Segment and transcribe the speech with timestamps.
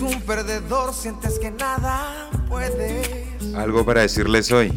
[0.00, 2.30] Un perdedor, sientes que nada.
[3.54, 4.72] Algo para decirles hoy.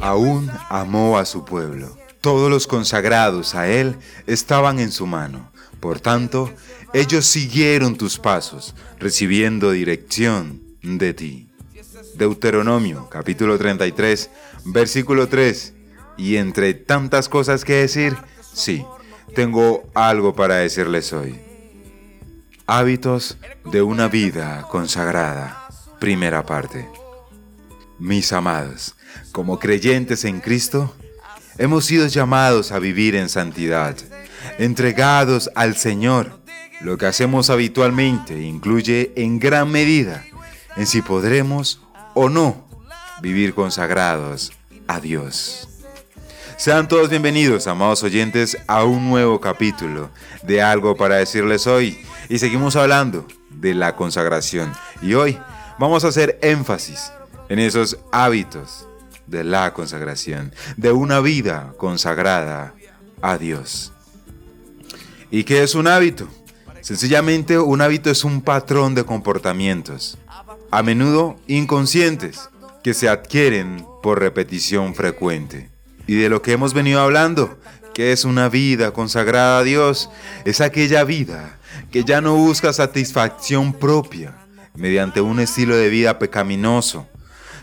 [0.00, 1.94] Aún amó a su pueblo.
[2.22, 5.52] Todos los consagrados a él estaban en su mano.
[5.78, 6.50] Por tanto,
[6.94, 11.50] ellos siguieron tus pasos, recibiendo dirección de ti.
[12.14, 14.30] Deuteronomio capítulo 33,
[14.64, 15.74] versículo 3.
[16.16, 18.16] Y entre tantas cosas que decir,
[18.54, 18.86] sí,
[19.34, 21.43] tengo algo para decirles hoy.
[22.66, 23.36] Hábitos
[23.70, 25.68] de una vida consagrada.
[25.98, 26.88] Primera parte.
[27.98, 28.94] Mis amados,
[29.32, 30.96] como creyentes en Cristo,
[31.58, 33.94] hemos sido llamados a vivir en santidad,
[34.58, 36.40] entregados al Señor.
[36.80, 40.24] Lo que hacemos habitualmente incluye en gran medida
[40.74, 41.82] en si podremos
[42.14, 42.66] o no
[43.20, 44.52] vivir consagrados
[44.86, 45.73] a Dios.
[46.56, 50.10] Sean todos bienvenidos, amados oyentes, a un nuevo capítulo
[50.44, 51.98] de algo para decirles hoy.
[52.28, 54.72] Y seguimos hablando de la consagración.
[55.02, 55.38] Y hoy
[55.80, 57.12] vamos a hacer énfasis
[57.48, 58.86] en esos hábitos
[59.26, 62.72] de la consagración, de una vida consagrada
[63.20, 63.92] a Dios.
[65.30, 66.28] ¿Y qué es un hábito?
[66.82, 70.18] Sencillamente un hábito es un patrón de comportamientos,
[70.70, 72.48] a menudo inconscientes,
[72.84, 75.73] que se adquieren por repetición frecuente.
[76.06, 77.58] Y de lo que hemos venido hablando,
[77.94, 80.10] que es una vida consagrada a Dios,
[80.44, 81.58] es aquella vida
[81.90, 84.34] que ya no busca satisfacción propia
[84.74, 87.08] mediante un estilo de vida pecaminoso,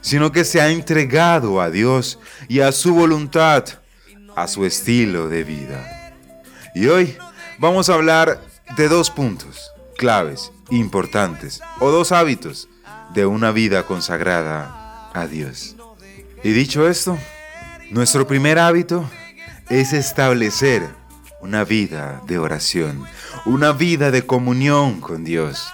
[0.01, 3.65] sino que se ha entregado a Dios y a su voluntad,
[4.35, 6.13] a su estilo de vida.
[6.73, 7.17] Y hoy
[7.59, 8.41] vamos a hablar
[8.77, 12.67] de dos puntos claves, importantes, o dos hábitos
[13.13, 15.75] de una vida consagrada a Dios.
[16.43, 17.19] Y dicho esto,
[17.91, 19.09] nuestro primer hábito
[19.69, 20.87] es establecer
[21.41, 23.03] una vida de oración,
[23.45, 25.67] una vida de comunión con Dios.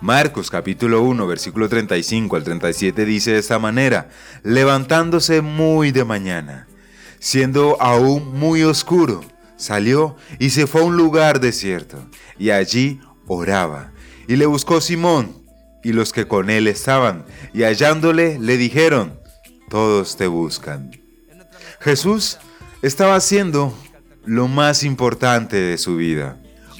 [0.00, 4.08] Marcos capítulo 1 versículo 35 al 37 dice de esta manera,
[4.42, 6.66] levantándose muy de mañana,
[7.20, 9.20] siendo aún muy oscuro,
[9.56, 12.04] salió y se fue a un lugar desierto,
[12.36, 13.92] y allí oraba.
[14.26, 15.40] Y le buscó Simón
[15.84, 19.20] y los que con él estaban, y hallándole le dijeron,
[19.68, 21.01] todos te buscan.
[21.82, 22.38] Jesús
[22.80, 23.76] estaba haciendo
[24.24, 26.36] lo más importante de su vida,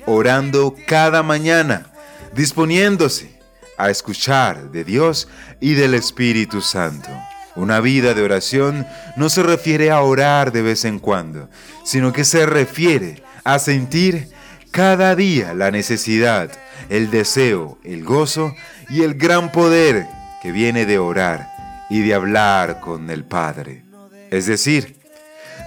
[0.07, 1.91] orando cada mañana,
[2.35, 3.37] disponiéndose
[3.77, 5.29] a escuchar de Dios
[5.61, 7.09] y del Espíritu Santo.
[7.57, 8.87] Una vida de oración
[9.17, 11.51] no se refiere a orar de vez en cuando,
[11.85, 14.29] sino que se refiere a sentir
[14.71, 16.51] cada día la necesidad,
[16.89, 18.55] el deseo, el gozo
[18.89, 20.07] y el gran poder
[20.43, 21.51] que viene de orar
[21.91, 23.92] y de hablar con el Padre.
[24.33, 24.97] Es decir,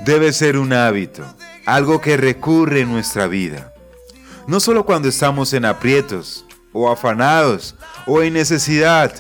[0.05, 1.23] debe ser un hábito,
[1.67, 3.71] algo que recurre en nuestra vida.
[4.47, 7.75] No solo cuando estamos en aprietos, o afanados,
[8.07, 9.13] o en necesidad,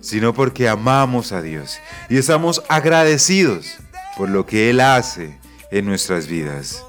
[0.00, 3.76] sino porque amamos a Dios y estamos agradecidos
[4.16, 5.38] por lo que Él hace
[5.70, 6.82] en nuestras vidas.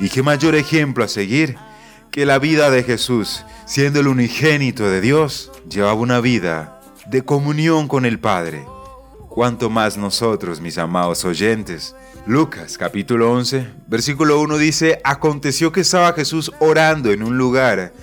[0.00, 1.56] ¿Y qué mayor ejemplo a seguir
[2.10, 7.86] que la vida de Jesús, siendo el unigénito de Dios, llevaba una vida de comunión
[7.86, 8.64] con el Padre?
[9.30, 11.94] Cuanto más nosotros, mis amados oyentes.
[12.26, 17.94] Lucas capítulo 11, versículo 1 dice, aconteció que estaba Jesús orando en un lugar,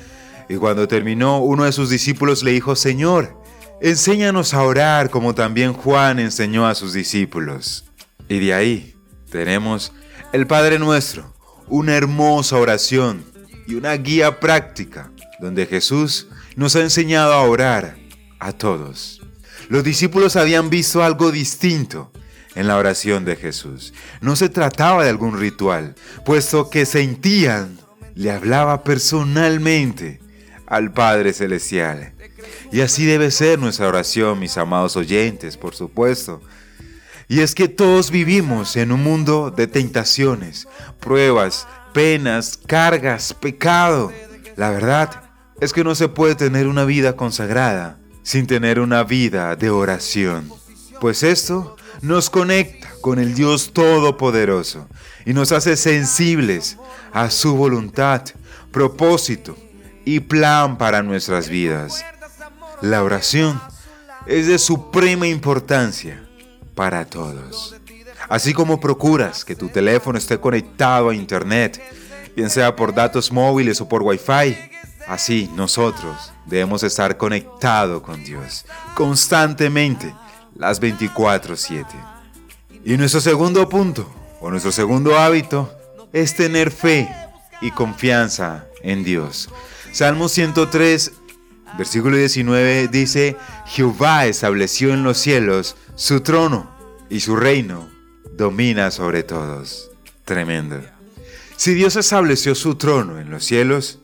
[0.49, 3.39] y cuando terminó, uno de sus discípulos le dijo, Señor,
[3.81, 7.85] enséñanos a orar como también Juan enseñó a sus discípulos.
[8.29, 8.95] Y de ahí
[9.29, 9.91] tenemos
[10.31, 11.33] el Padre Nuestro,
[11.67, 13.25] una hermosa oración
[13.67, 15.11] y una guía práctica,
[15.41, 17.97] donde Jesús nos ha enseñado a orar
[18.39, 19.26] a todos.
[19.69, 22.11] Los discípulos habían visto algo distinto
[22.55, 23.93] en la oración de Jesús.
[24.21, 25.95] No se trataba de algún ritual,
[26.25, 27.77] puesto que sentían,
[28.15, 30.21] le hablaba personalmente
[30.65, 32.13] al Padre Celestial.
[32.71, 36.41] Y así debe ser nuestra oración, mis amados oyentes, por supuesto.
[37.27, 40.67] Y es que todos vivimos en un mundo de tentaciones,
[40.99, 44.13] pruebas, penas, cargas, pecado.
[44.55, 45.29] La verdad
[45.59, 50.51] es que no se puede tener una vida consagrada sin tener una vida de oración.
[50.99, 54.85] Pues esto nos conecta con el Dios Todopoderoso
[55.25, 56.75] y nos hace sensibles
[57.13, 58.23] a su voluntad,
[58.69, 59.55] propósito
[60.03, 62.03] y plan para nuestras vidas.
[62.81, 63.61] La oración
[64.25, 66.21] es de suprema importancia
[66.75, 67.77] para todos.
[68.27, 71.81] Así como procuras que tu teléfono esté conectado a Internet,
[72.35, 74.57] bien sea por datos móviles o por Wi-Fi,
[75.07, 80.13] Así nosotros debemos estar conectados con Dios constantemente,
[80.55, 81.85] las 24/7.
[82.83, 84.09] Y nuestro segundo punto,
[84.41, 85.73] o nuestro segundo hábito,
[86.13, 87.09] es tener fe
[87.61, 89.49] y confianza en Dios.
[89.91, 91.11] Salmo 103,
[91.77, 93.35] Versículo 19 dice,
[93.67, 96.71] Jehová estableció en los cielos su trono
[97.09, 97.89] y su reino
[98.35, 99.91] domina sobre todos.
[100.25, 100.81] Tremendo.
[101.55, 103.99] Si Dios estableció su trono en los cielos,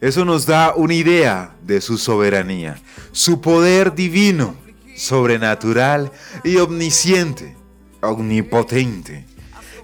[0.00, 2.78] eso nos da una idea de su soberanía,
[3.12, 4.56] su poder divino,
[4.96, 6.10] sobrenatural
[6.44, 7.56] y omnisciente,
[8.00, 9.26] omnipotente,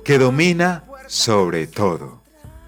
[0.05, 2.23] que domina sobre todo.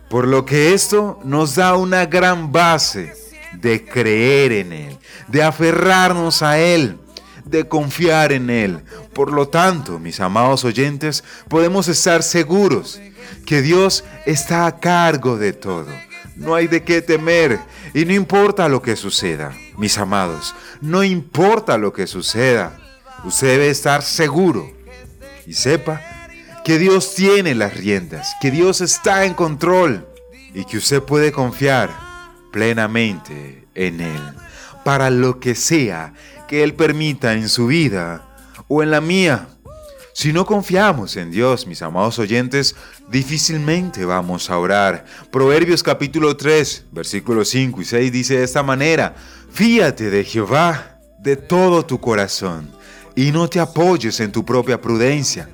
[0.09, 3.13] Por lo que esto nos da una gran base
[3.61, 4.99] de creer en Él,
[5.29, 6.99] de aferrarnos a Él,
[7.45, 8.81] de confiar en Él.
[9.13, 13.01] Por lo tanto, mis amados oyentes, podemos estar seguros
[13.47, 15.89] que Dios está a cargo de todo.
[16.37, 17.61] No hay de qué temer
[17.93, 22.79] y no importa lo que suceda, mis amados, no importa lo que suceda.
[23.25, 24.71] Usted debe estar seguro
[25.47, 26.01] y sepa
[26.65, 30.07] que Dios tiene las riendas, que Dios está en control
[30.55, 31.91] y que usted puede confiar
[32.53, 34.23] plenamente en Él
[34.85, 36.15] para lo que sea
[36.47, 38.29] que Él permita en su vida
[38.69, 39.49] o en la mía.
[40.17, 42.77] Si no confiamos en Dios, mis amados oyentes,
[43.09, 45.05] difícilmente vamos a orar.
[45.33, 49.17] Proverbios capítulo 3, versículos 5 y 6 dice de esta manera,
[49.51, 52.71] fíate de Jehová de todo tu corazón
[53.17, 55.49] y no te apoyes en tu propia prudencia.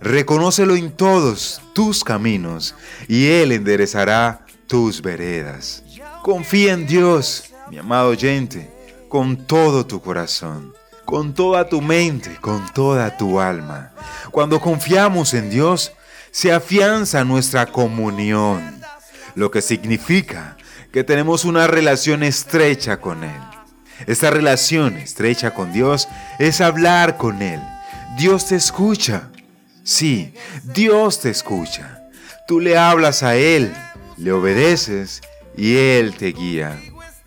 [0.00, 2.76] Reconócelo en todos tus caminos
[3.08, 5.82] y Él enderezará tus veredas.
[6.22, 8.70] Confía en Dios, mi amado oyente,
[9.08, 10.72] con todo tu corazón,
[11.04, 13.92] con toda tu mente, con toda tu alma.
[14.30, 15.92] Cuando confiamos en Dios,
[16.30, 18.80] se afianza nuestra comunión,
[19.34, 20.56] lo que significa
[20.92, 23.40] que tenemos una relación estrecha con Él.
[24.06, 26.08] Esta relación estrecha con Dios
[26.38, 27.60] es hablar con Él.
[28.16, 29.28] Dios te escucha.
[29.82, 32.00] Sí, Dios te escucha.
[32.46, 33.72] Tú le hablas a Él,
[34.16, 35.20] le obedeces
[35.56, 36.80] y Él te guía.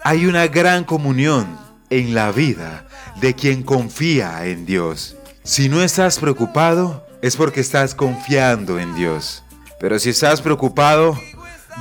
[0.04, 2.88] Hay una gran comunión en la vida
[3.22, 5.16] de quien confía en Dios.
[5.44, 9.44] Si no estás preocupado, es porque estás confiando en Dios.
[9.80, 11.18] Pero si estás preocupado,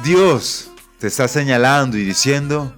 [0.05, 2.75] Dios te está señalando y diciendo,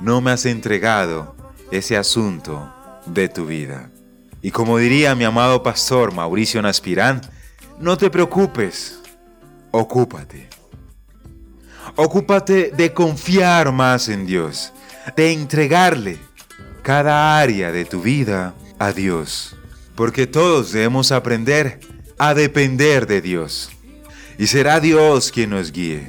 [0.00, 1.36] no me has entregado
[1.70, 2.72] ese asunto
[3.06, 3.90] de tu vida.
[4.42, 7.20] Y como diría mi amado pastor Mauricio Naspirán,
[7.78, 9.00] no te preocupes,
[9.70, 10.48] ocúpate.
[11.96, 14.72] Ocúpate de confiar más en Dios,
[15.16, 16.18] de entregarle
[16.84, 19.56] cada área de tu vida a Dios.
[19.96, 21.80] Porque todos debemos aprender
[22.16, 23.70] a depender de Dios.
[24.38, 26.08] Y será Dios quien nos guíe,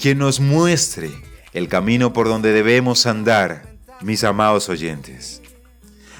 [0.00, 1.10] quien nos muestre
[1.52, 5.42] el camino por donde debemos andar, mis amados oyentes.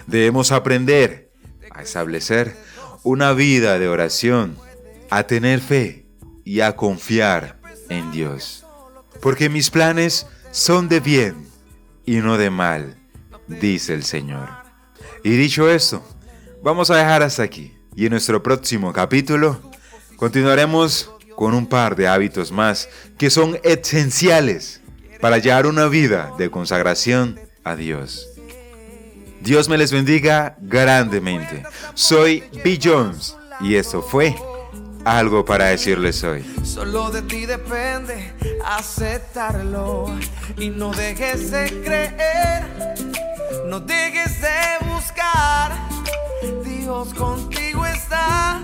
[0.07, 1.31] Debemos aprender
[1.71, 2.55] a establecer
[3.03, 4.59] una vida de oración,
[5.09, 6.05] a tener fe
[6.45, 7.59] y a confiar
[7.89, 8.63] en Dios
[9.23, 11.47] porque mis planes son de bien
[12.05, 12.97] y no de mal,
[13.47, 14.49] dice el Señor.
[15.25, 16.03] Y dicho esto,
[16.63, 17.77] vamos a dejar hasta aquí.
[17.95, 19.61] Y en nuestro próximo capítulo
[20.17, 24.81] continuaremos con un par de hábitos más que son esenciales
[25.21, 28.29] para llevar una vida de consagración a Dios.
[29.41, 31.65] Dios me les bendiga grandemente.
[31.95, 32.79] Soy B.
[32.83, 34.37] Jones y esto fue
[35.05, 36.45] algo para decirles hoy.
[36.63, 38.33] Solo de ti depende
[38.65, 40.07] aceptarlo
[40.57, 42.95] y no dejes de creer,
[43.67, 45.73] no dejes de buscar.
[46.65, 48.61] Dios contigo está,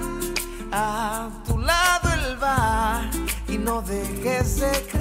[0.73, 3.09] a tu lado él va
[3.49, 4.98] y no dejes de creer